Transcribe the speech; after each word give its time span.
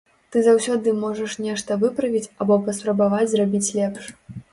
Ты 0.35 0.39
заўсёды 0.45 0.93
можаш 1.01 1.35
нешта 1.47 1.77
выправіць 1.83 2.31
або 2.45 2.57
паспрабаваць 2.69 3.29
зрабіць 3.35 3.63
лепш. 3.81 4.09